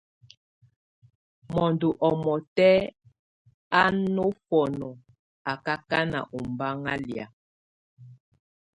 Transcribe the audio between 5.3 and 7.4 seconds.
akakán ombáŋ a lia.